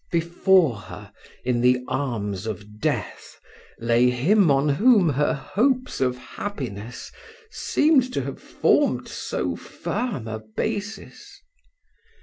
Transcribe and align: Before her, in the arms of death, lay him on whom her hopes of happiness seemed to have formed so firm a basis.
Before 0.11 0.77
her, 0.77 1.11
in 1.45 1.61
the 1.61 1.83
arms 1.87 2.47
of 2.47 2.79
death, 2.81 3.39
lay 3.77 4.09
him 4.09 4.49
on 4.49 4.67
whom 4.67 5.09
her 5.09 5.35
hopes 5.35 6.01
of 6.01 6.17
happiness 6.17 7.11
seemed 7.51 8.11
to 8.13 8.23
have 8.23 8.41
formed 8.41 9.07
so 9.07 9.55
firm 9.55 10.27
a 10.27 10.39
basis. 10.39 11.39